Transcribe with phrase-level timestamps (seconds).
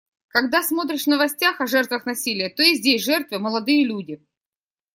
[0.29, 4.25] Когда смотришь в новостях о жертвах насилия, то и здесь жертвы— молодые люди.